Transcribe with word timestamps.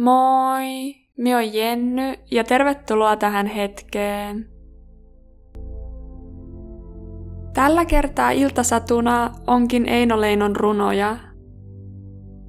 Moi, 0.00 0.94
minä 1.16 1.36
on 1.36 1.54
Jenny 1.54 2.14
ja 2.30 2.44
tervetuloa 2.44 3.16
tähän 3.16 3.46
hetkeen. 3.46 4.48
Tällä 7.54 7.84
kertaa 7.84 8.30
iltasatuna 8.30 9.30
onkin 9.46 9.88
Eino 9.88 10.20
Leinon 10.20 10.56
runoja. 10.56 11.16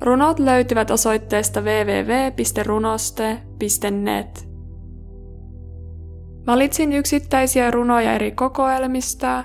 Runot 0.01 0.39
löytyvät 0.39 0.91
osoitteesta 0.91 1.61
www.runoste.net. 1.61 4.49
Valitsin 6.47 6.93
yksittäisiä 6.93 7.71
runoja 7.71 8.13
eri 8.13 8.31
kokoelmista, 8.31 9.43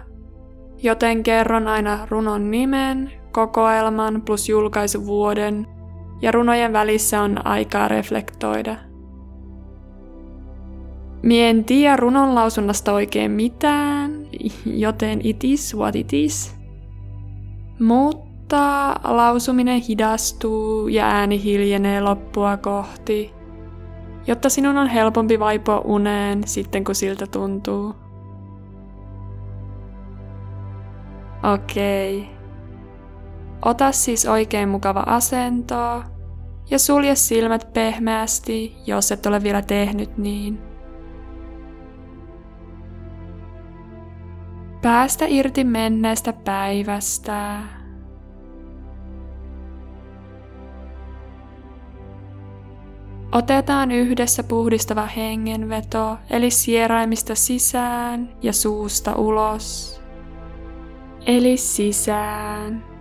joten 0.83 1.23
kerron 1.23 1.69
aina 1.69 2.07
runon 2.11 2.51
nimen, 2.51 3.13
kokoelman 3.33 4.23
plus 4.23 4.49
julkaisuvuoden 4.49 5.76
ja 6.23 6.33
runojen 6.33 6.73
välissä 6.73 7.23
on 7.23 7.47
aikaa 7.47 7.89
reflektoida. 7.89 8.77
Mie 11.23 11.51
en 11.51 11.65
tiedä 11.65 11.97
runon 11.97 12.35
lausunnasta 12.35 12.93
oikein 12.93 13.31
mitään, 13.31 14.27
joten 14.67 15.21
it 15.25 15.45
is 15.45 15.77
what 15.77 15.97
it 15.97 16.13
is. 16.13 16.57
Mutta 17.81 18.95
lausuminen 19.05 19.81
hidastuu 19.81 20.89
ja 20.89 21.07
ääni 21.07 21.43
hiljenee 21.43 22.01
loppua 22.01 22.57
kohti, 22.57 23.33
jotta 24.27 24.49
sinun 24.49 24.79
on 24.79 24.87
helpompi 24.87 25.39
vaipua 25.39 25.79
uneen 25.85 26.47
sitten 26.47 26.85
kun 26.85 26.95
siltä 26.95 27.27
tuntuu. 27.27 27.95
Okei. 31.55 32.21
Okay. 32.21 32.37
Ota 33.65 33.93
siis 33.93 34.27
oikein 34.27 34.69
mukava 34.69 35.05
asento 35.07 36.03
ja 36.71 36.79
sulje 36.79 37.15
silmät 37.15 37.73
pehmeästi, 37.73 38.77
jos 38.87 39.13
et 39.13 39.27
ole 39.27 39.43
vielä 39.43 39.63
tehnyt 39.63 40.19
niin. 40.19 40.59
Päästä 44.83 45.25
irti 45.29 45.65
menneestä 45.65 46.33
päivästä. 46.33 47.59
Otetaan 53.33 53.91
yhdessä 53.91 54.43
puhdistava 54.43 55.07
hengenveto, 55.07 56.19
eli 56.31 56.51
sieraimista 56.51 57.35
sisään 57.35 58.29
ja 58.43 58.53
suusta 58.53 59.15
ulos. 59.15 60.01
Eli 61.27 61.57
sisään. 61.57 62.96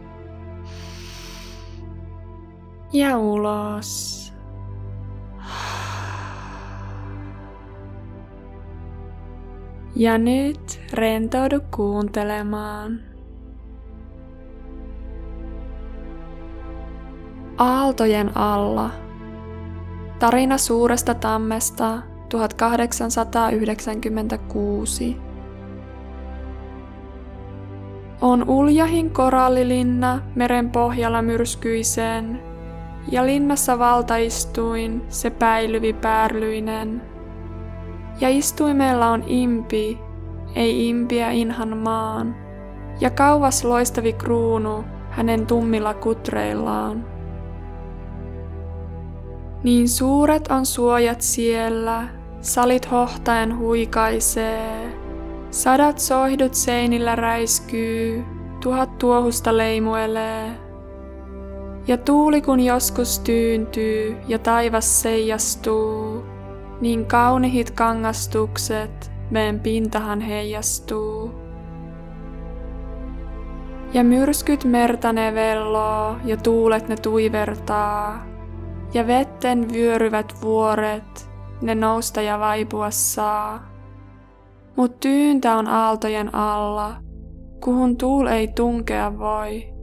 Ja 2.93 3.17
ulos. 3.17 4.33
Ja 9.95 10.17
nyt 10.17 10.81
rentoudu 10.93 11.59
kuuntelemaan. 11.75 12.99
Aaltojen 17.57 18.37
alla. 18.37 18.89
Tarina 20.19 20.57
suuresta 20.57 21.13
tammesta 21.13 22.01
1896. 22.29 25.17
On 28.21 28.49
uljahin 28.49 29.09
korallilinna 29.09 30.21
meren 30.35 30.71
pohjalla 30.71 31.21
myrskyiseen, 31.21 32.44
ja 33.11 33.25
linnassa 33.25 33.79
valtaistuin 33.79 35.05
se 35.09 35.29
päilyvi 35.29 35.93
päärlyinen– 35.93 37.01
ja 38.19 38.29
istuimella 38.29 39.09
on 39.09 39.23
impi, 39.27 39.99
ei 40.55 40.89
impiä 40.89 41.31
inhan 41.31 41.77
maan, 41.77 42.35
ja 42.99 43.09
kauas 43.09 43.63
loistavi 43.63 44.13
kruunu 44.13 44.83
hänen 45.09 45.47
tummilla 45.47 45.93
kutreillaan. 45.93 47.05
Niin 49.63 49.89
suuret 49.89 50.47
on 50.47 50.65
suojat 50.65 51.21
siellä, 51.21 52.07
salit 52.41 52.91
hohtaen 52.91 53.57
huikaisee, 53.57 54.97
sadat 55.51 55.99
soihdut 55.99 56.53
seinillä 56.53 57.15
räiskyy, 57.15 58.23
tuhat 58.63 58.97
tuohusta 58.97 59.57
leimuelee. 59.57 60.64
Ja 61.87 61.97
tuuli 61.97 62.41
kun 62.41 62.59
joskus 62.59 63.19
tyyntyy 63.19 64.17
ja 64.27 64.39
taivas 64.39 65.01
seijastuu, 65.01 66.23
niin 66.81 67.05
kaunihit 67.05 67.71
kangastukset 67.71 69.11
veen 69.33 69.59
pintahan 69.59 70.21
heijastuu. 70.21 71.31
Ja 73.93 74.03
myrskyt 74.03 74.63
merta 74.63 75.13
ne 75.13 75.33
velloo 75.33 76.15
ja 76.25 76.37
tuulet 76.37 76.87
ne 76.87 76.95
tuivertaa. 76.95 78.25
Ja 78.93 79.07
vetten 79.07 79.73
vyöryvät 79.73 80.41
vuoret, 80.41 81.29
ne 81.61 81.75
nousta 81.75 82.21
ja 82.21 82.39
vaipua 82.39 82.91
saa. 82.91 83.71
Mut 84.75 84.99
tyyntä 84.99 85.55
on 85.55 85.67
aaltojen 85.67 86.35
alla, 86.35 86.95
kuhun 87.63 87.97
tuul 87.97 88.27
ei 88.27 88.47
tunkea 88.47 89.19
voi. 89.19 89.74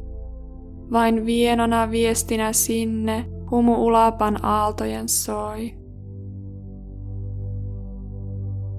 Vain 0.93 1.27
vienona 1.27 1.91
viestinä 1.91 2.53
sinne 2.53 3.25
humu 3.51 3.87
ulapan 3.87 4.45
aaltojen 4.45 5.09
soi 5.09 5.83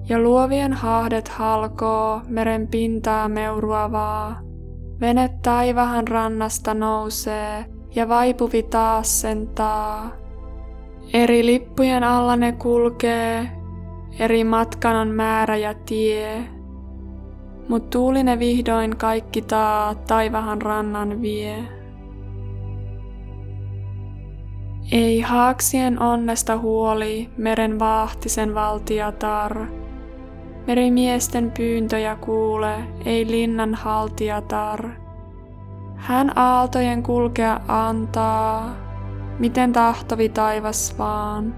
ja 0.08 0.18
luovien 0.18 0.72
haahdet 0.72 1.28
halkoo 1.28 2.20
meren 2.28 2.68
pintaa 2.68 3.28
meuruavaa. 3.28 4.40
Vene 5.00 5.30
taivahan 5.42 6.08
rannasta 6.08 6.74
nousee 6.74 7.64
ja 7.94 8.08
vaipuvi 8.08 8.62
taas 8.62 9.20
sentaa. 9.20 10.10
Eri 11.12 11.46
lippujen 11.46 12.04
alla 12.04 12.36
ne 12.36 12.52
kulkee, 12.52 13.50
eri 14.18 14.44
matkan 14.44 14.96
on 14.96 15.08
määrä 15.08 15.56
ja 15.56 15.74
tie. 15.74 16.44
Mut 17.68 17.90
tuuli 17.90 18.22
ne 18.22 18.38
vihdoin 18.38 18.96
kaikki 18.96 19.42
taa 19.42 19.94
taivahan 19.94 20.62
rannan 20.62 21.22
vie. 21.22 21.73
Ei 24.94 25.20
haaksien 25.20 26.02
onnesta 26.02 26.58
huoli 26.58 27.30
meren 27.36 27.78
vaahtisen 27.78 28.54
valtiatar. 28.54 29.66
Merimiesten 30.66 31.50
pyyntöjä 31.50 32.16
kuule, 32.16 32.74
ei 33.04 33.26
linnan 33.30 33.74
haltijatar. 33.74 34.88
Hän 35.96 36.38
aaltojen 36.38 37.02
kulkea 37.02 37.60
antaa, 37.68 38.76
miten 39.38 39.72
tahtovi 39.72 40.28
taivas 40.28 40.98
vaan. 40.98 41.54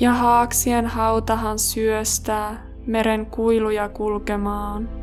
Ja 0.00 0.12
haaksien 0.12 0.86
hautahan 0.86 1.58
syöstää 1.58 2.66
meren 2.86 3.26
kuiluja 3.26 3.88
kulkemaan. 3.88 4.95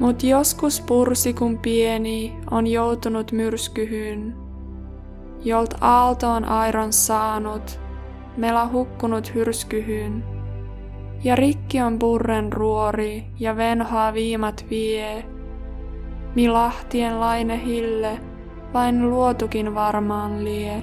Mut 0.00 0.22
joskus 0.22 0.80
pursi 0.80 1.32
kun 1.34 1.58
pieni 1.58 2.36
on 2.50 2.66
joutunut 2.66 3.32
myrskyhyn, 3.32 4.34
jolt 5.44 5.74
aalto 5.80 6.30
on 6.30 6.44
airon 6.44 6.92
saanut, 6.92 7.80
mela 8.36 8.68
hukkunut 8.72 9.34
hyrskyhyn. 9.34 10.24
Ja 11.24 11.36
rikki 11.36 11.82
on 11.82 11.98
purren 11.98 12.52
ruori 12.52 13.26
ja 13.40 13.56
venhaa 13.56 14.14
viimat 14.14 14.66
vie. 14.70 15.24
Mi 16.34 16.48
lahtien 16.48 17.20
laine 17.20 17.64
hille, 17.64 18.20
vain 18.74 19.10
luotukin 19.10 19.74
varmaan 19.74 20.44
lie. 20.44 20.82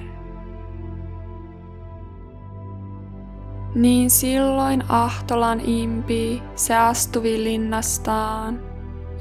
Niin 3.74 4.10
silloin 4.10 4.84
Ahtolan 4.88 5.60
impi 5.60 6.42
se 6.54 6.76
astuvi 6.76 7.44
linnastaan, 7.44 8.67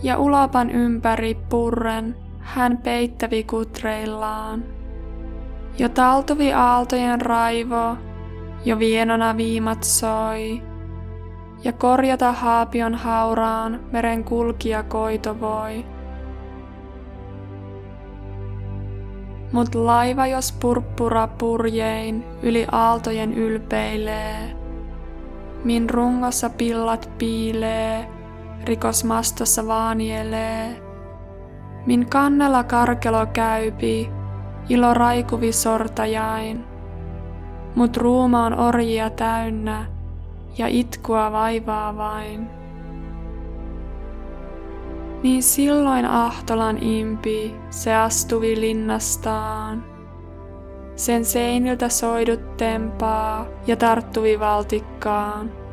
ja 0.04 0.18
ulapan 0.18 0.70
ympäri 0.70 1.38
purren 1.50 2.16
hän 2.40 2.78
peittävi 2.78 3.44
kutreillaan. 3.44 4.64
Jo 5.80 5.90
taltuvi 5.90 6.54
aaltojen 6.54 7.22
raivo 7.22 7.98
jo 8.66 8.80
vienona 8.80 9.38
viimat 9.38 9.84
soi, 9.84 10.62
ja 11.64 11.74
korjata 11.74 12.32
haapion 12.32 12.96
hauraan 12.96 13.80
meren 13.92 14.24
kulkija 14.24 14.84
koito 14.84 15.40
voi. 15.40 15.86
Mut 19.52 19.76
laiva 19.76 20.28
jos 20.28 20.52
purppura 20.52 21.28
purjein 21.28 22.24
yli 22.42 22.66
aaltojen 22.72 23.34
ylpeilee, 23.34 24.56
min 25.64 25.90
rungossa 25.90 26.50
pillat 26.50 27.10
piilee, 27.18 28.17
rikos 28.68 29.04
mastossa 29.04 29.68
vaanielee, 29.68 30.82
min 31.86 32.10
kannella 32.10 32.64
karkelo 32.64 33.26
käypi, 33.26 34.10
ilo 34.70 34.94
raikuvi 34.94 35.52
sortajain. 35.52 36.66
Mut 37.76 37.98
ruuma 37.98 38.46
on 38.46 38.60
orjia 38.60 39.10
täynnä 39.10 39.86
ja 40.58 40.68
itkua 40.68 41.32
vaivaa 41.32 41.98
vain. 41.98 42.50
Niin 45.24 45.44
silloin 45.44 46.06
Ahtolan 46.06 46.84
impi 46.84 47.56
se 47.70 47.96
astuvi 47.96 48.60
linnastaan. 48.60 49.84
Sen 50.96 51.26
seiniltä 51.26 51.90
soidut 51.90 52.58
tempaa 52.58 53.46
ja 53.68 53.76
tarttuvi 53.76 54.40
valtikkaan. 54.40 55.67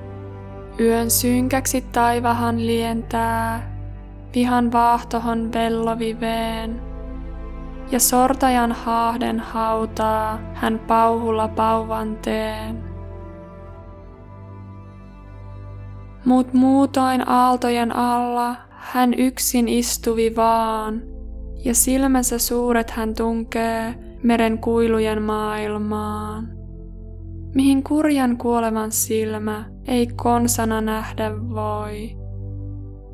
Yön 0.81 1.11
synkäksi 1.11 1.81
taivahan 1.93 2.67
lientää, 2.67 3.75
vihan 4.35 4.73
vaahtohon 4.73 5.53
velloviveen. 5.53 6.83
Ja 7.91 8.01
sortajan 8.01 8.73
haahden 8.73 9.41
hautaa 9.41 10.39
hän 10.55 10.79
pauhulla 10.79 11.49
pauvanteen. 11.49 12.85
Mut 16.25 16.53
muutoin 16.53 17.29
aaltojen 17.29 17.97
alla 17.97 18.57
hän 18.71 19.15
yksin 19.15 19.69
istuvi 19.69 20.37
vaan, 20.37 21.03
ja 21.65 21.75
silmänsä 21.75 22.39
suuret 22.39 22.91
hän 22.91 23.15
tunkee 23.15 23.95
meren 24.23 24.59
kuilujen 24.59 25.23
maailmaan. 25.23 26.54
Mihin 27.55 27.83
kurjan 27.83 28.37
kuolevan 28.37 28.93
silmä 28.93 29.65
ei 29.87 30.07
konsana 30.07 30.81
nähdä 30.81 31.33
voi, 31.55 32.17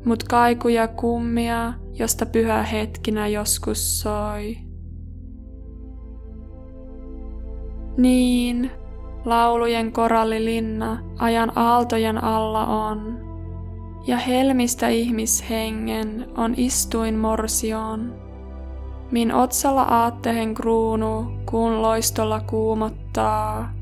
mut 0.05 0.23
kaikuja 0.23 0.87
kummia, 0.87 1.73
josta 1.93 2.25
pyhä 2.25 2.63
hetkinä 2.63 3.27
joskus 3.27 3.99
soi. 4.01 4.57
Niin, 7.97 8.71
laulujen 9.25 9.91
korallilinna 9.91 11.03
ajan 11.19 11.51
aaltojen 11.55 12.23
alla 12.23 12.65
on, 12.65 13.19
ja 14.07 14.17
helmistä 14.17 14.87
ihmishengen 14.87 16.25
on 16.37 16.53
istuin 16.57 17.15
morsion. 17.15 18.13
Min 19.11 19.33
otsalla 19.33 19.83
aattehen 19.83 20.53
kruunu 20.53 21.31
kuun 21.45 21.81
loistolla 21.81 22.39
kuumottaa, 22.39 23.80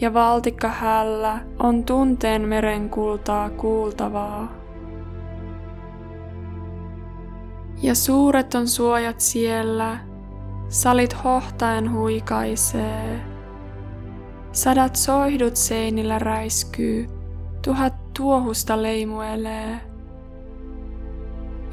ja 0.00 0.14
valtikka 0.14 0.68
hällä 0.68 1.38
on 1.58 1.84
tunteen 1.84 2.42
meren 2.42 2.90
kultaa 2.90 3.50
kuultavaa. 3.50 4.52
Ja 7.82 7.94
suuret 7.94 8.54
on 8.54 8.68
suojat 8.68 9.20
siellä, 9.20 9.98
salit 10.68 11.24
hohtaen 11.24 11.92
huikaisee. 11.92 13.20
Sadat 14.52 14.96
soihdut 14.96 15.56
seinillä 15.56 16.18
räiskyy, 16.18 17.06
tuhat 17.64 17.94
tuohusta 18.14 18.82
leimuelee. 18.82 19.80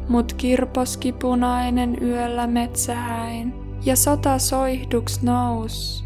Mut 0.10 0.34
kirposki 0.34 1.12
punainen 1.12 1.98
yöllä 2.02 2.48
metsähäin, 2.48 3.54
ja 3.86 3.96
sota 3.96 4.40
soihduks 4.40 5.24
nous. 5.24 6.06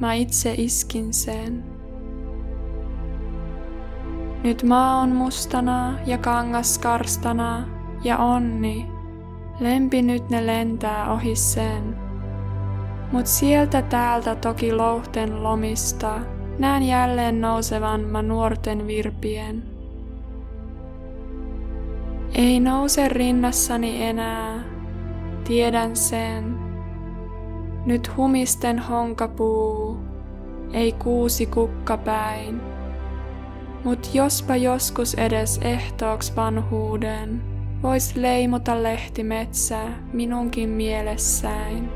Mä 0.00 0.14
itse 0.14 0.54
iskin 0.58 1.14
sen. 1.14 1.75
Nyt 4.46 4.62
maa 4.62 4.96
on 4.96 5.08
mustana 5.08 5.98
ja 6.06 6.18
kangas 6.18 6.78
karstana 6.78 7.68
ja 8.04 8.18
onni. 8.18 8.86
Lempi 9.60 10.02
nyt 10.02 10.30
ne 10.30 10.46
lentää 10.46 11.12
ohi 11.12 11.36
sen. 11.36 11.96
Mut 13.12 13.26
sieltä 13.26 13.82
täältä 13.82 14.34
toki 14.34 14.72
louhten 14.72 15.42
lomista 15.42 16.20
näen 16.58 16.82
jälleen 16.82 17.40
nousevan 17.40 18.00
mä 18.00 18.22
nuorten 18.22 18.86
virpien. 18.86 19.62
Ei 22.34 22.60
nouse 22.60 23.08
rinnassani 23.08 24.02
enää, 24.02 24.64
tiedän 25.44 25.96
sen. 25.96 26.58
Nyt 27.86 28.16
humisten 28.16 28.78
honkapuu, 28.78 29.98
ei 30.72 30.92
kuusi 30.92 31.46
kukkapäin. 31.46 32.75
Mut 33.86 34.14
jospa 34.14 34.56
joskus 34.56 35.14
edes 35.14 35.58
ehtooks 35.62 36.36
vanhuuden, 36.36 37.42
vois 37.82 38.16
leimota 38.16 38.82
lehtimetsää 38.82 40.02
minunkin 40.12 40.68
mielessäin. 40.68 41.88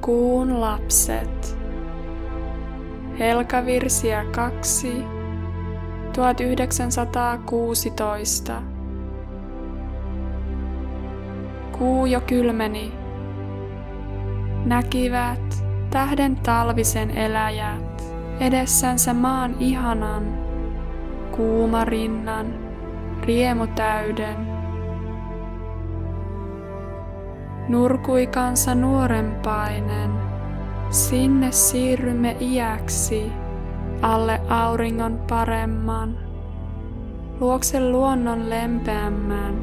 Kuun 0.00 0.60
lapset. 0.60 1.57
Helkavirsiä 3.18 4.24
2 4.24 5.04
1916 6.12 8.62
Kuu 11.78 12.06
jo 12.06 12.20
kylmeni. 12.20 12.92
Näkivät 14.64 15.64
tähden 15.90 16.36
talvisen 16.36 17.10
eläjät 17.10 18.02
edessänsä 18.40 19.14
maan 19.14 19.56
ihanan, 19.60 20.24
kuumarinnan, 21.36 22.54
riemutäyden. 23.22 24.36
Nurkui 27.68 28.26
kansa 28.26 28.74
nuorempainen, 28.74 30.10
sinne 30.90 31.52
siirrymme 31.52 32.36
iäksi, 32.40 33.32
alle 34.02 34.40
auringon 34.48 35.18
paremman, 35.28 36.18
luokse 37.40 37.90
luonnon 37.90 38.50
lempeämmän. 38.50 39.54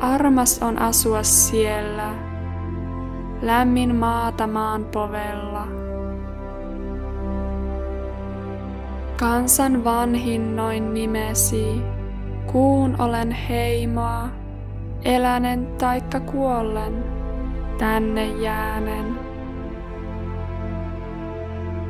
Armas 0.00 0.62
on 0.62 0.78
asua 0.78 1.22
siellä, 1.22 2.14
lämmin 3.42 3.96
maata 3.96 4.46
maan 4.46 4.84
povella. 4.84 5.68
Kansan 9.16 9.84
vanhin 9.84 10.56
noin 10.56 10.94
nimesi, 10.94 11.82
kuun 12.46 12.96
olen 12.98 13.30
heimoa, 13.30 14.28
elänen 15.04 15.66
taikka 15.66 16.20
kuollen, 16.20 17.04
tänne 17.78 18.26
jäänen. 18.26 19.27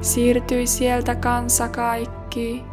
Siirtyi 0.00 0.66
sieltä 0.66 1.14
kansa 1.14 1.68
kaikki. 1.68 2.64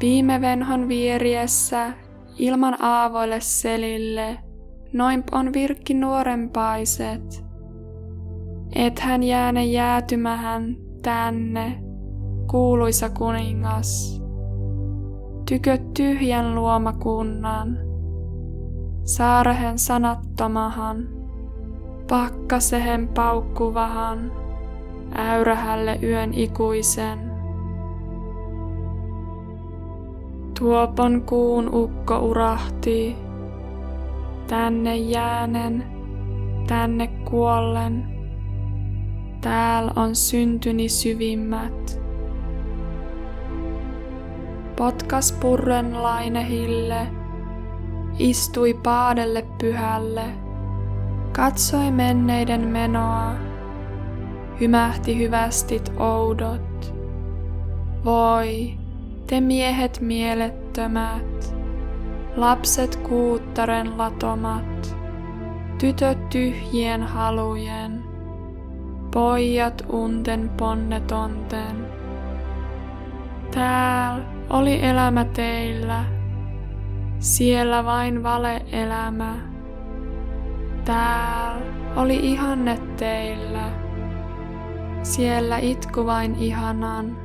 Viime 0.00 0.40
venhon 0.40 0.88
vieriessä 0.88 1.92
ilman 2.38 2.82
aavoille 2.82 3.40
selille, 3.40 4.38
noin 4.92 5.24
on 5.32 5.52
virkki 5.52 5.94
nuorempaiset. 5.94 7.44
Et 8.74 8.98
hän 8.98 9.22
jääne 9.22 9.64
jäätymähän 9.64 10.76
tänne, 11.02 11.82
kuuluisa 12.50 13.10
kuningas. 13.10 14.22
Tykö 15.48 15.78
tyhjän 15.96 16.54
luomakunnan 16.54 17.78
saarehen 19.04 19.78
sanattomahan, 19.78 21.08
pakkasehen 22.08 23.08
paukkuvahan, 23.08 24.32
äyrähälle 25.14 25.98
yön 26.02 26.34
ikuisen. 26.34 27.18
Tuopon 30.58 31.22
kuun 31.22 31.74
ukko 31.74 32.18
urahti, 32.18 33.16
tänne 34.46 34.96
jäänen, 34.96 35.84
tänne 36.66 37.06
kuollen, 37.06 38.04
tääl 39.40 39.90
on 39.96 40.16
syntyni 40.16 40.88
syvimmät. 40.88 42.00
Potkas 44.76 45.32
purren 45.32 46.02
lainehille, 46.02 47.06
istui 48.18 48.74
paadelle 48.74 49.44
pyhälle, 49.60 50.24
katsoi 51.32 51.90
menneiden 51.90 52.60
menoa, 52.60 53.47
hymähti 54.60 55.18
hyvästit 55.18 55.92
oudot. 55.96 56.94
Voi, 58.04 58.74
te 59.26 59.40
miehet 59.40 60.00
mielettömät, 60.00 61.54
lapset 62.36 62.96
kuuttaren 62.96 63.98
latomat, 63.98 64.96
tytöt 65.78 66.28
tyhjien 66.28 67.02
halujen, 67.02 68.04
pojat 69.14 69.84
unten 69.88 70.50
ponnetonten. 70.56 71.86
Tääl 73.50 74.20
oli 74.50 74.84
elämä 74.84 75.24
teillä, 75.24 76.04
siellä 77.18 77.84
vain 77.84 78.22
vale-elämä. 78.22 79.34
Täällä 80.84 81.62
oli 81.96 82.16
ihanne 82.16 82.78
teillä. 82.96 83.87
Siellä 85.02 85.58
itku 85.58 86.06
vain 86.06 86.34
ihanan. 86.34 87.16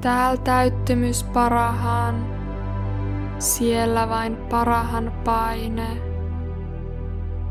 Täällä 0.00 0.36
täyttymys 0.36 1.24
parahan. 1.24 2.26
Siellä 3.38 4.08
vain 4.08 4.36
parahan 4.36 5.12
paine. 5.24 5.86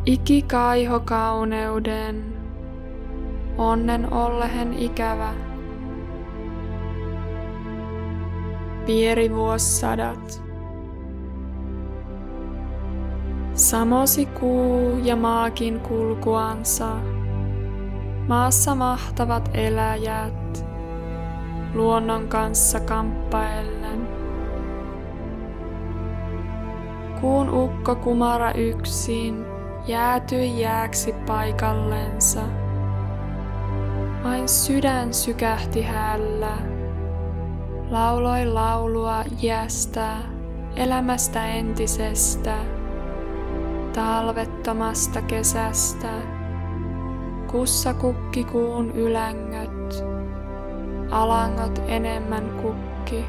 Iki 0.05 0.41
kaiho 0.41 0.99
kauneuden. 0.99 2.25
Onnen 3.57 4.13
ollehen 4.13 4.73
ikävä. 4.73 5.33
Pieri 8.85 9.35
vuossadat. 9.35 10.43
Samosi 13.53 14.25
kuu 14.25 14.97
ja 15.03 15.15
maakin 15.15 15.79
kulkuansa, 15.79 16.87
maassa 18.27 18.75
mahtavat 18.75 19.49
eläjät, 19.53 20.65
luonnon 21.73 22.27
kanssa 22.27 22.79
kamppaellen. 22.79 24.07
Kuun 27.21 27.49
ukko 27.49 27.95
kumara 27.95 28.51
yksin 28.51 29.45
jäätyi 29.87 30.61
jääksi 30.61 31.15
paikallensa. 31.27 32.41
Vain 34.23 34.49
sydän 34.49 35.13
sykähti 35.13 35.81
hällä, 35.81 36.57
lauloi 37.89 38.45
laulua 38.45 39.23
iästä, 39.43 40.07
elämästä 40.75 41.45
entisestä 41.47 42.55
talvettomasta 43.93 45.21
kesästä, 45.21 46.32
kussa 47.53 47.93
kukki 47.93 48.43
kuun 48.43 48.91
ylängöt, 48.91 50.05
alangot 51.11 51.81
enemmän 51.87 52.49
kukki. 52.61 53.25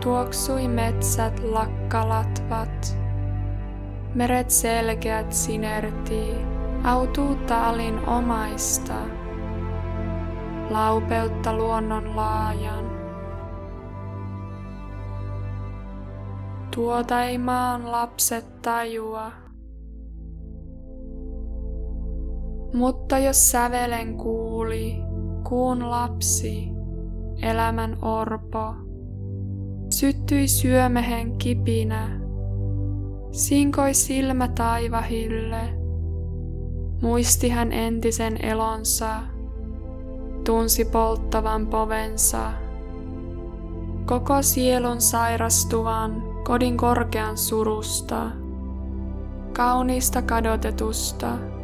Tuoksui 0.00 0.68
metsät 0.68 1.40
lakkalatvat, 1.40 2.98
meret 4.14 4.50
selkeät 4.50 5.32
sinertii, 5.32 6.34
autuu 6.84 7.34
taalin 7.34 8.08
omaista, 8.08 8.94
laupeutta 10.70 11.52
luonnon 11.52 12.16
laajan. 12.16 12.90
Tuota 16.74 17.24
ei 17.24 17.38
maan 17.38 17.92
lapset 17.92 18.62
tajua. 18.62 19.32
Mutta 22.74 23.18
jos 23.18 23.50
sävelen 23.50 24.16
kuuli, 24.16 24.96
kuun 25.48 25.90
lapsi, 25.90 26.68
elämän 27.42 27.98
orpo, 28.02 28.74
syttyi 29.94 30.48
syömehen 30.48 31.38
kipinä, 31.38 32.20
sinkoi 33.32 33.94
silmä 33.94 34.48
taivahille, 34.48 35.60
muisti 37.02 37.48
hän 37.48 37.72
entisen 37.72 38.44
elonsa, 38.44 39.20
tunsi 40.44 40.84
polttavan 40.84 41.66
povensa, 41.66 42.52
koko 44.06 44.42
sielun 44.42 45.00
sairastuvan 45.00 46.22
kodin 46.44 46.76
korkean 46.76 47.38
surusta, 47.38 48.30
kauniista 49.52 50.22
kadotetusta. 50.22 51.59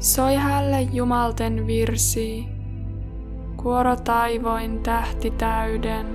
Soi 0.00 0.34
hälle 0.34 0.82
jumalten 0.82 1.66
virsi, 1.66 2.48
kuoro 3.56 3.96
taivoin 3.96 4.82
tähti 4.82 5.30
täyden. 5.30 6.06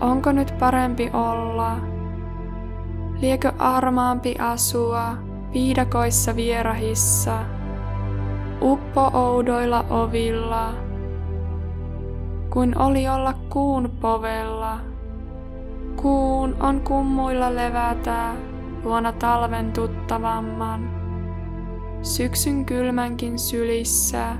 Onko 0.00 0.32
nyt 0.32 0.54
parempi 0.58 1.10
olla? 1.12 1.76
Liekö 3.20 3.52
armaampi 3.58 4.34
asua 4.38 5.16
viidakoissa 5.52 6.36
vierahissa, 6.36 7.38
uppo 8.62 9.10
oudoilla 9.12 9.84
ovilla? 9.90 10.72
kuin 12.50 12.78
oli 12.78 13.08
olla 13.08 13.32
kuun 13.32 13.90
povella, 14.00 14.78
Kuun 15.96 16.56
on 16.60 16.80
kummuilla 16.80 17.54
levätä 17.54 18.32
luona 18.84 19.12
talven 19.12 19.72
tuttavamman. 19.72 20.95
Syksyn 22.06 22.64
kylmänkin 22.64 23.38
sylissä, 23.38 24.36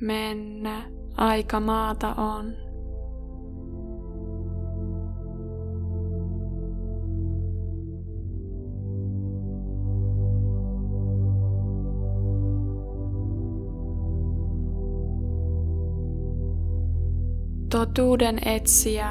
mennä, 0.00 0.82
aika 1.16 1.60
maata 1.60 2.14
on. 2.14 2.63
Totuuden 17.74 18.38
etsiä. 18.46 19.08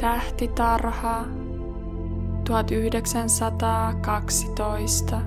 Tähtitarha 0.00 1.24
1912. 2.44 5.20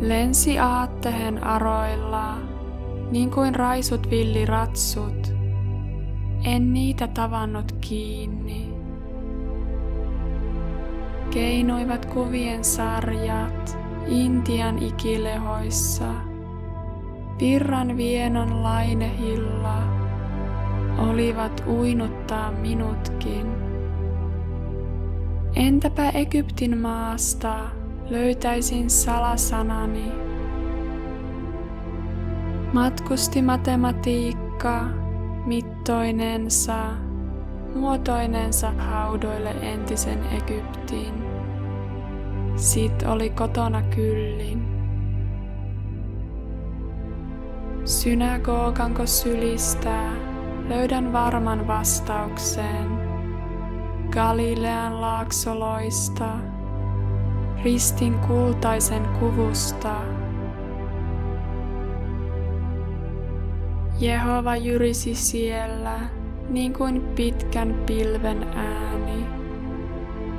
Lensi 0.00 0.58
aattehen 0.58 1.44
aroilla, 1.44 2.38
niin 3.10 3.30
kuin 3.30 3.54
raisut 3.54 4.10
villiratsut. 4.10 5.34
En 6.44 6.72
niitä 6.72 7.08
tavannut 7.08 7.72
kiinni. 7.80 8.74
Keinoivat 11.30 12.06
kuvien 12.06 12.64
sarjat 12.64 13.78
Intian 14.08 14.82
ikilehoissa– 14.82 16.04
Virran 17.40 17.96
vienon 17.96 18.62
lainehilla 18.62 19.82
olivat 20.98 21.64
uinuttaa 21.66 22.52
minutkin. 22.52 23.46
Entäpä 25.56 26.08
Egyptin 26.08 26.78
maasta 26.78 27.58
löytäisin 28.10 28.90
salasanani? 28.90 30.12
Matkusti 32.72 33.42
matematiikka 33.42 34.84
mittoinensa, 35.46 36.76
muotoinensa 37.74 38.70
haudoille 38.70 39.50
entisen 39.50 40.18
Egyptiin. 40.32 41.14
Sit 42.56 43.02
oli 43.02 43.30
kotona 43.30 43.82
kyllin. 43.82 44.75
Synagoganko 47.86 49.06
sylistää, 49.06 50.12
löydän 50.68 51.12
varman 51.12 51.66
vastaukseen. 51.66 52.88
Galilean 54.10 55.00
laaksoloista, 55.00 56.28
ristin 57.64 58.18
kultaisen 58.18 59.02
kuvusta. 59.20 59.94
Jehova 64.00 64.56
jyrisi 64.56 65.14
siellä, 65.14 65.98
niin 66.48 66.72
kuin 66.72 67.00
pitkän 67.00 67.82
pilven 67.86 68.42
ääni. 68.42 69.26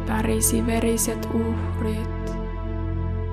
Pärisi 0.07 0.65
veriset 0.65 1.29
uhrit, 1.33 2.37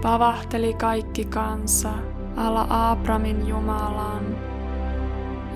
pavahteli 0.03 0.74
kaikki 0.74 1.24
kansa 1.24 2.13
ala 2.37 2.66
Abramin 2.70 3.49
Jumalan, 3.49 4.37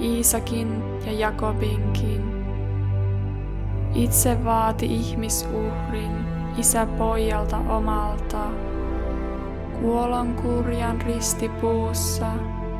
Iisakin 0.01 0.83
ja 1.07 1.13
Jakobinkin. 1.13 2.45
Itse 3.95 4.45
vaati 4.45 4.87
ihmisuhrin 4.87 6.13
isä 6.59 6.87
pojalta 6.87 7.59
omalta. 7.59 8.45
Kuolon 9.81 10.35
kurjan 10.35 11.01
ristipuussa 11.01 12.27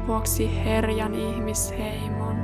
vuoksi 0.07 0.65
herjan 0.65 1.15
ihmisheimon. 1.15 2.37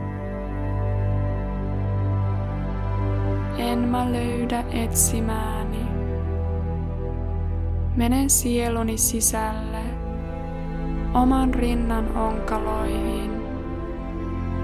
En 3.59 3.79
mä 3.79 4.12
löydä 4.12 4.64
etsimääni. 4.71 5.85
Menen 7.97 8.31
sieluni 8.31 8.99
sisälle 8.99 9.84
oman 11.14 11.55
rinnan 11.55 12.16
onkaloihin. 12.16 13.42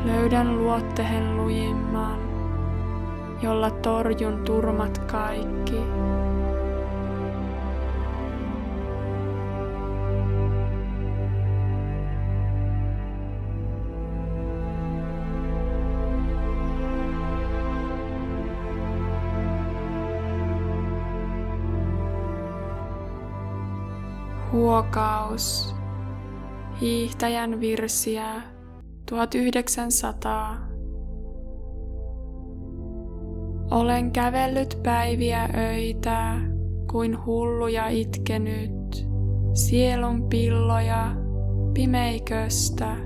Löydän 0.04 0.58
luottehen 0.58 1.36
lujimman, 1.36 2.18
jolla 3.42 3.70
torjun 3.70 4.42
turmat 4.44 4.98
kaikki. 4.98 5.80
Huokaus 24.52 25.79
hiihtäjän 26.80 27.60
virsiä 27.60 28.42
1900. 29.06 30.56
Olen 33.70 34.10
kävellyt 34.12 34.78
päiviä 34.82 35.48
öitä 35.56 36.40
kuin 36.90 37.24
hulluja 37.26 37.88
itkenyt, 37.88 39.08
sielun 39.54 40.28
pilloja 40.28 41.16
pimeiköstä, 41.74 42.96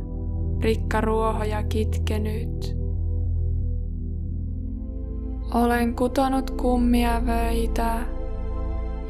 rikkaruohoja 0.60 1.62
kitkenyt. 1.62 2.76
Olen 5.54 5.96
kutonut 5.96 6.50
kummia 6.50 7.26
vöitä 7.26 8.06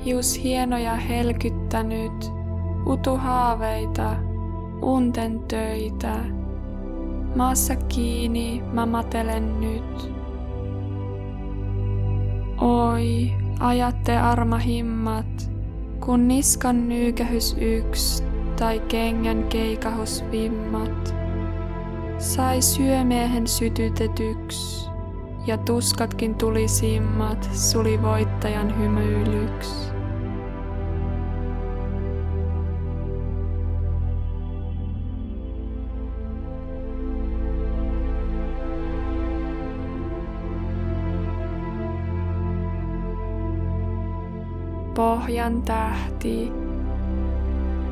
hius 0.05 0.43
hienoja 0.43 0.95
helkyttänyt, 0.95 2.33
utuhaaveita, 2.87 4.34
unten 4.85 5.41
töitä. 5.49 6.15
Maassa 7.37 7.77
kiinni 7.77 8.63
mä 8.73 8.87
matelen 8.87 9.61
nyt. 9.61 10.15
Oi, 12.61 13.33
ajatte 13.61 14.19
armahimmat, 14.19 15.51
kun 16.01 16.29
niskan 16.29 16.89
nyykähys 16.89 17.57
yks 17.61 18.25
tai 18.57 18.81
kengän 18.81 19.45
keikahus 19.45 20.25
vimmat. 20.31 21.15
Sai 22.19 22.63
syömiehen 22.63 23.47
sytytetyks, 23.47 24.91
ja 25.47 25.59
tuskatkin 25.59 26.35
tulisimmat 26.35 27.49
suli 27.53 28.03
voittajan 28.03 28.79
hymyilyks. 28.79 29.94
Pohjan 44.95 45.63
tähti, 45.63 46.53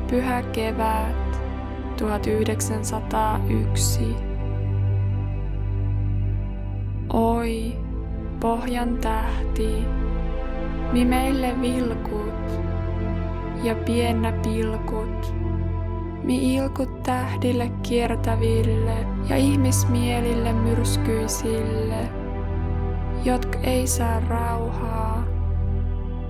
pyhä 0.09 0.41
kevät 0.41 1.41
1901. 1.97 4.15
Oi, 7.13 7.73
pohjan 8.39 8.97
tähti, 8.97 9.83
mi 10.93 11.05
meille 11.05 11.61
vilkut 11.61 12.61
ja 13.63 13.75
piennä 13.75 14.31
pilkut, 14.31 15.33
mi 16.23 16.55
ilkut 16.55 17.03
tähdille 17.03 17.71
kiertäville 17.81 18.95
ja 19.29 19.37
ihmismielille 19.37 20.53
myrskyisille, 20.53 22.09
jotka 23.23 23.59
ei 23.59 23.87
saa 23.87 24.19
rauhaa, 24.19 25.22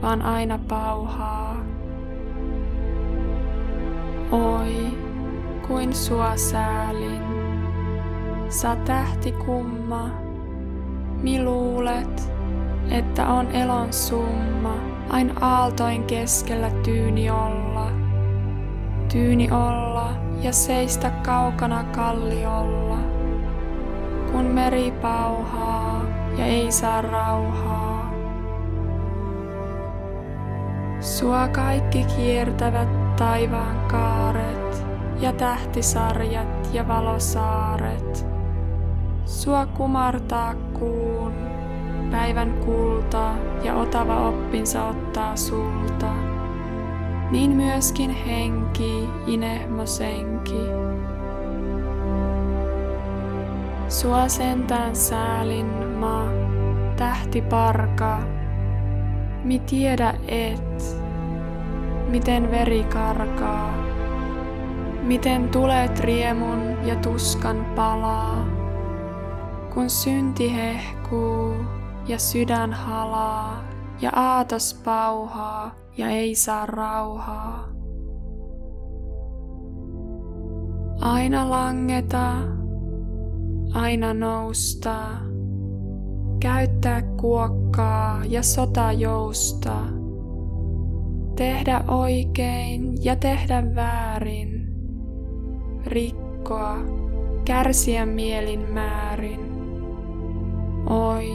vaan 0.04 0.22
aina 0.22 0.60
pauhaa. 0.68 1.56
Oi, 4.32 4.98
kuin 5.68 5.96
sua 5.96 6.38
säälin, 6.38 7.22
sä 8.50 8.76
tähti 8.76 9.32
kumma, 9.32 10.10
mi 11.22 11.44
luulet, 11.44 12.34
että 12.92 13.28
on 13.28 13.52
elon 13.52 13.94
summa, 13.94 14.76
ain 15.10 15.44
aaltoin 15.44 16.04
keskellä 16.04 16.70
tyyni 16.70 17.30
olla. 17.30 17.92
Tyyni 19.12 19.52
olla 19.52 20.10
ja 20.42 20.54
seistä 20.54 21.10
kaukana 21.10 21.84
kalliolla, 21.84 22.98
kun 24.32 24.46
meri 24.46 24.92
pauhaa 24.92 26.06
ja 26.38 26.46
ei 26.46 26.72
saa 26.72 27.02
rauhaa. 27.02 27.93
Sua 31.04 31.48
kaikki 31.48 32.06
kiertävät 32.16 33.16
taivaan 33.16 33.88
kaaret 33.88 34.86
ja 35.20 35.34
tähtisarjat 35.34 36.70
ja 36.74 36.88
valosaaret. 36.88 38.28
Sua 39.26 39.66
kumartaa 39.66 40.54
kuun, 40.80 41.34
päivän 42.12 42.54
kulta 42.54 43.32
ja 43.64 43.76
otava 43.76 44.28
oppinsa 44.28 44.86
ottaa 44.86 45.36
sulta. 45.36 46.14
Niin 47.32 47.52
myöskin 47.52 48.10
henki, 48.10 49.10
inehmosenki. 49.28 50.62
Sua 53.88 54.28
sentään 54.28 54.96
säälin 54.96 55.88
ma, 56.00 56.26
tähti 56.96 57.42
parka, 57.42 58.20
mi 59.44 59.60
tiedä 59.60 60.14
et, 60.28 60.98
miten 62.10 62.52
veri 62.52 62.84
karkaa, 62.84 63.74
miten 65.02 65.50
tulet 65.50 66.00
riemun 66.00 66.78
ja 66.86 66.96
tuskan 66.96 67.66
palaa, 67.76 68.46
kun 69.74 69.90
synti 69.90 70.56
hehkuu 70.56 71.56
ja 72.08 72.20
sydän 72.20 72.74
halaa 72.74 73.64
ja 74.02 74.12
aatos 74.16 74.82
pauhaa 74.84 75.76
ja 75.98 76.10
ei 76.10 76.36
saa 76.36 76.66
rauhaa. 76.66 77.70
Aina 81.02 81.50
langeta, 81.50 82.32
aina 83.74 84.14
nousta, 84.14 84.96
käyttää 86.44 87.02
kuokkaa 87.02 88.22
ja 88.26 88.44
sota 88.44 88.92
jousta, 88.92 89.76
tehdä 91.36 91.84
oikein 91.88 93.06
ja 93.06 93.16
tehdä 93.16 93.76
väärin, 93.76 94.68
rikkoa, 95.86 96.78
kärsiä 97.46 98.06
mielin 98.06 98.60
määrin. 98.60 99.40
Oi, 100.90 101.30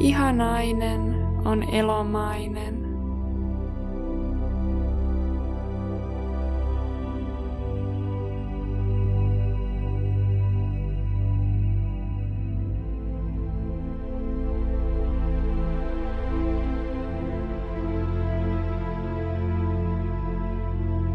ihanainen 0.00 1.14
on 1.44 1.62
elomainen. 1.74 2.83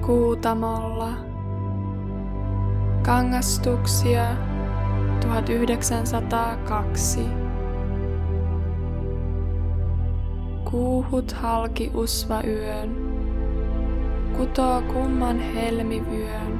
Kuutamolla. 0.09 1.13
Kangastuksia 3.01 4.37
1902. 5.19 7.19
Kuuhut 10.65 11.31
halki 11.31 11.91
usva 11.93 12.41
yön, 12.43 12.89
kutoo 14.37 14.81
kumman 14.81 15.39
helmivyön. 15.39 16.59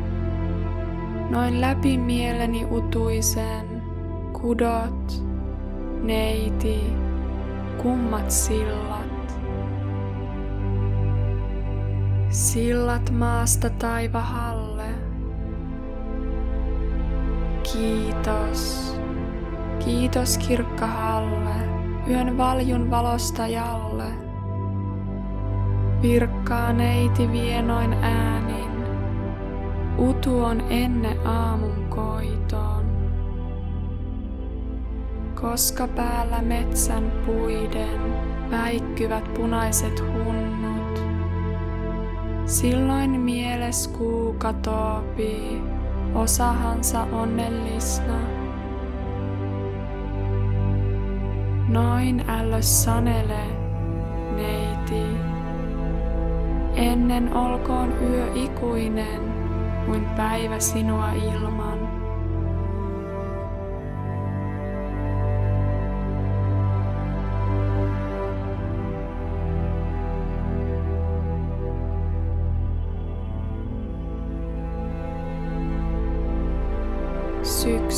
Noin 1.29 1.62
läpi 1.62 1.97
mieleni 1.97 2.65
utuisen, 2.65 3.81
kudot, 4.41 5.23
neiti, 6.03 6.83
kummat 7.81 8.31
sillat. 8.31 8.98
Sillat 12.39 13.10
maasta 13.10 13.69
taivahalle. 13.69 14.86
Kiitos. 17.73 18.93
Kiitos 19.86 20.38
kirkkahalle, 20.38 21.56
yön 22.10 22.38
valjun 22.38 22.91
valostajalle. 22.91 24.06
Virkkaa 26.02 26.73
neiti 26.73 27.32
vienoin 27.32 27.93
äänin, 27.93 28.71
utu 29.97 30.43
on 30.43 30.62
enne 30.69 31.17
aamun 31.25 31.86
koitoon. 31.89 32.86
Koska 35.41 35.88
päällä 35.88 36.41
metsän 36.41 37.12
puiden 37.25 38.13
väikkyvät 38.52 39.34
punaiset 39.34 40.04
hunnut, 40.04 40.59
Silloin 42.49 43.21
mieles 43.21 43.88
kuu 43.88 44.33
katoopi, 44.33 45.62
osahansa 46.15 47.03
onnellisna. 47.03 48.19
Noin 51.67 52.29
ällös 52.29 52.83
sanele, 52.83 53.43
neiti. 54.35 55.03
Ennen 56.75 57.33
olkoon 57.33 57.93
yö 58.01 58.31
ikuinen, 58.35 59.21
kuin 59.85 60.05
päivä 60.05 60.59
sinua 60.59 61.12
ilman. 61.13 61.68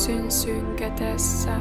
Syksyn 0.02 0.30
synketessä, 0.30 1.52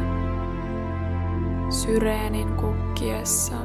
syreenin 1.70 2.54
kukkiessa 2.54 3.56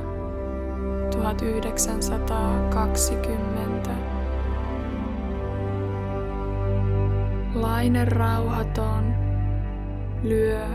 1920. 1.10 3.90
Laine 7.54 8.04
rauhaton, 8.04 9.14
lyö, 10.22 10.66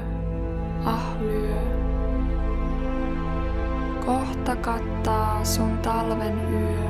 ah 0.86 1.16
lyö. 1.20 1.62
Kohta 4.06 4.56
kattaa 4.56 5.44
sun 5.44 5.78
talven 5.78 6.54
yö. 6.54 6.90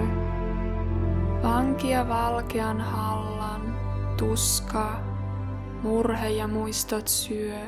Vankia 1.43 2.07
valkean 2.07 2.81
hallan, 2.81 3.61
tuska, 4.17 5.10
murhe 5.83 6.29
ja 6.29 6.47
muistot 6.47 7.07
syö. 7.07 7.59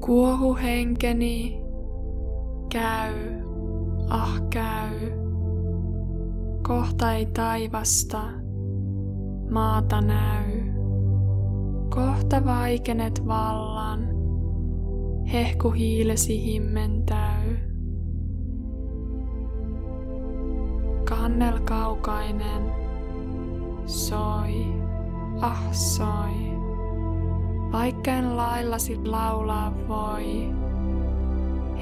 Kuohu 0.00 0.54
henkeni, 0.54 1.60
käy, 2.72 3.14
ah 4.08 4.40
käy. 4.50 5.12
Kohta 6.68 7.12
ei 7.12 7.26
taivasta, 7.26 8.22
maata 9.50 10.00
näy. 10.00 10.60
Kohta 11.94 12.44
vaikenet 12.44 13.26
vallan, 13.26 14.08
hehku 15.32 15.70
hiilesi 15.70 16.44
himmentäy. 16.44 17.58
Kannel 21.08 21.60
kaukainen, 21.60 22.72
soi, 23.86 24.79
ah 25.40 25.72
soi. 25.72 26.50
Vaikka 27.72 28.10
en 28.10 28.36
laillasi 28.36 29.00
laulaa 29.04 29.72
voi, 29.88 30.52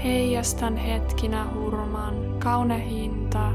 heijastan 0.05 0.77
hetkinä 0.77 1.47
hurman 1.55 2.15
kaunehinta, 2.39 3.51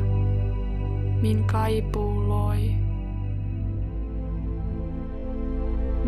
min 1.21 1.43
kaipuu 1.43 2.27
loi. 2.27 2.71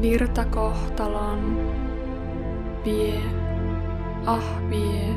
Virta 0.02 0.46
kohtalon, 0.46 1.58
vie, 2.86 3.22
ah 4.26 4.70
vie. 4.70 5.16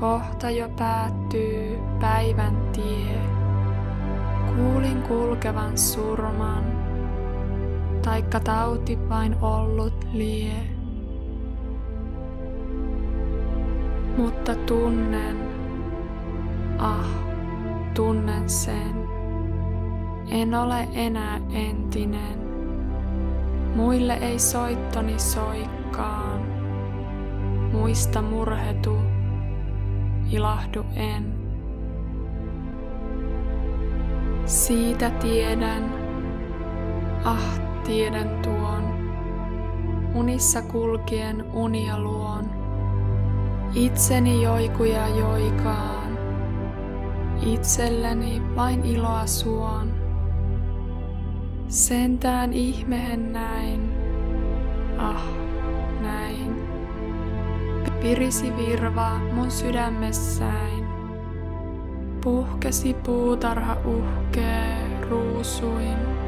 Kohta 0.00 0.50
jo 0.50 0.68
päättyy 0.78 1.78
päivän 2.00 2.56
tie. 2.72 3.20
Kuulin 4.56 5.02
kulkevan 5.02 5.78
surman, 5.78 6.64
taikka 8.02 8.40
tauti 8.40 8.98
vain 9.08 9.36
ollut 9.40 10.06
lie. 10.12 10.52
Mutta 14.16 14.54
tunnen, 14.54 15.36
ah, 16.78 17.06
tunnen 17.94 18.48
sen. 18.50 19.08
En 20.30 20.54
ole 20.54 20.88
enää 20.94 21.40
entinen. 21.52 22.40
Muille 23.74 24.14
ei 24.14 24.38
soittoni 24.38 25.18
soikkaan. 25.18 26.40
Muista 27.72 28.22
murhetu, 28.22 28.96
ilahdu 30.30 30.84
en. 30.96 31.40
Siitä 34.46 35.10
tiedän, 35.10 35.94
ah 37.24 37.69
tiedän 37.90 38.42
tuon, 38.42 39.10
unissa 40.14 40.62
kulkien 40.62 41.44
unia 41.52 41.98
luon. 41.98 42.50
Itseni 43.74 44.42
joikuja 44.42 45.08
joikaan, 45.08 46.18
itselleni 47.46 48.42
vain 48.56 48.84
iloa 48.84 49.26
suon. 49.26 49.92
Sentään 51.68 52.52
ihmehen 52.52 53.32
näin, 53.32 53.92
ah 54.98 55.24
näin. 56.00 56.62
Virisi 58.02 58.56
virva 58.56 59.10
mun 59.34 59.50
sydämessäin. 59.50 60.84
Puhkesi 62.24 62.94
puutarha 62.94 63.76
uhkee 63.84 65.00
ruusuin, 65.08 66.19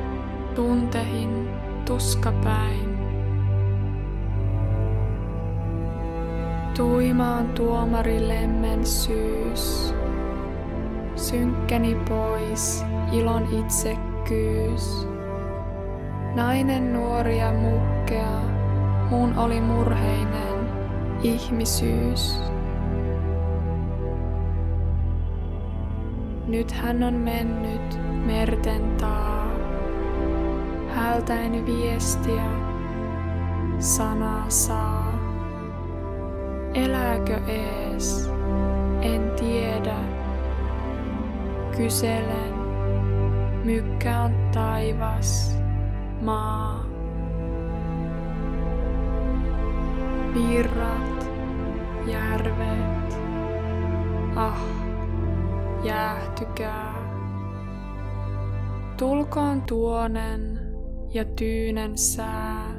tuntehin 0.54 1.50
tuskapäin. 1.84 2.98
Tuimaan 6.76 7.48
tuomari 7.48 8.28
lemmen 8.28 8.86
syys, 8.86 9.94
synkkeni 11.16 11.96
pois 12.08 12.84
ilon 13.12 13.48
itsekkyys. 13.58 15.06
Nainen 16.34 16.92
nuori 16.92 17.38
ja 17.38 17.52
muhkea, 17.52 18.40
muun 19.10 19.38
oli 19.38 19.60
murheinen 19.60 20.68
ihmisyys. 21.22 22.40
Nyt 26.46 26.72
hän 26.72 27.02
on 27.02 27.14
mennyt 27.14 27.98
merten 28.26 28.96
taa, 29.00 29.41
hältäen 31.12 31.66
viestiä, 31.66 32.44
sanaa 33.78 34.44
saa. 34.50 35.12
Elääkö 36.74 37.40
ees, 37.46 38.30
en 39.00 39.32
tiedä. 39.40 39.96
Kyselen, 41.76 42.54
mykkä 43.64 44.20
on 44.20 44.32
taivas, 44.54 45.58
maa. 46.20 46.84
Virrat, 50.34 51.30
järvet, 52.06 53.18
ah 54.36 54.62
jäähtykää. 55.84 56.94
Tulkoon 58.96 59.62
tuonen 59.62 60.51
ja 61.14 61.24
tyynen 61.24 61.98
sää. 61.98 62.74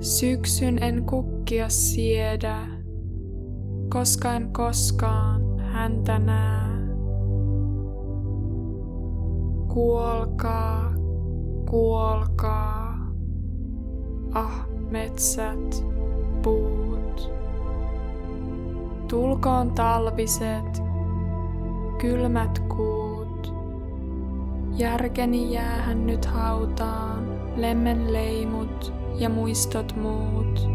Syksyn 0.00 0.82
en 0.82 1.04
kukkia 1.04 1.68
siedä, 1.68 2.58
koska 3.88 4.32
en 4.32 4.52
koskaan 4.52 5.58
häntä 5.58 6.18
näe. 6.18 6.74
Kuolkaa, 9.72 10.94
kuolkaa, 11.70 12.98
ah 14.34 14.68
metsät, 14.90 15.84
puut. 16.42 17.32
Tulkoon 19.08 19.70
talviset 19.70 20.82
kylmät 22.00 22.58
kuut. 22.58 23.03
Järkeni 24.76 25.52
jäähän 25.52 26.06
nyt 26.06 26.24
hautaan, 26.24 27.40
lemmen 27.56 28.12
leimut 28.12 28.94
ja 29.18 29.28
muistot 29.28 29.96
muut. 29.96 30.68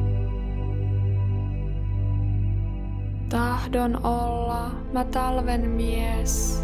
Tahdon 3.29 4.05
olla 4.05 4.71
mä 4.93 5.05
talven 5.05 5.69
mies, 5.69 6.63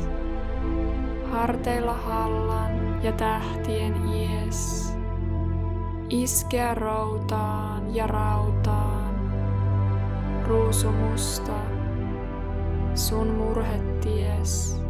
harteilla 1.31 1.93
hallan 1.93 3.03
ja 3.03 3.11
tähtien 3.11 3.95
ies. 4.13 4.93
Iskeä 6.09 6.73
routaan 6.75 7.95
ja 7.95 8.07
rautaan, 8.07 9.15
ruusu 10.47 10.91
musta 10.91 11.53
sun 12.95 13.27
murheties. 13.27 14.84